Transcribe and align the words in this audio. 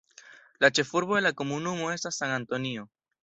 La 0.63 0.69
ĉefurbo 0.77 1.17
de 1.17 1.21
la 1.27 1.31
komunumo 1.43 1.91
estas 1.97 2.19
San 2.23 2.35
Antonio. 2.39 2.89